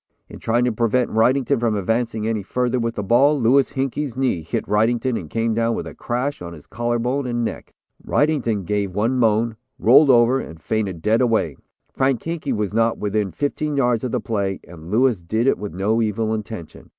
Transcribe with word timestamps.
In 0.29 0.39
trying 0.39 0.65
to 0.65 0.71
prevent 0.71 1.11
Wrightington 1.11 1.59
from 1.59 1.75
advancing 1.75 2.25
any 2.27 2.41
further 2.41 2.79
with 2.79 2.95
the 2.95 3.03
ball, 3.03 3.39
Louis 3.39 3.69
Hinkey's 3.73 4.17
knee 4.17 4.41
hit 4.41 4.65
Wrightington 4.65 5.15
and 5.15 5.29
came 5.29 5.53
down 5.53 5.75
with 5.75 5.85
a 5.85 5.93
crash 5.93 6.41
on 6.41 6.53
his 6.53 6.65
collar 6.65 6.97
bone 6.97 7.27
and 7.27 7.45
neck. 7.45 7.71
Wrightington 8.03 8.65
gave 8.65 8.95
one 8.95 9.19
moan, 9.19 9.57
rolled 9.77 10.09
over 10.09 10.39
and 10.39 10.59
fainted 10.59 11.03
dead 11.03 11.21
away. 11.21 11.55
Frank 11.93 12.23
Hinkey 12.23 12.51
was 12.51 12.73
not 12.73 12.97
within 12.97 13.29
fifteen 13.31 13.77
yards 13.77 14.03
of 14.03 14.11
the 14.11 14.19
play, 14.19 14.59
and 14.67 14.89
Louis 14.89 15.21
did 15.21 15.45
it 15.45 15.59
with 15.59 15.71
no 15.71 16.01
evil 16.01 16.33
intention. 16.33 16.89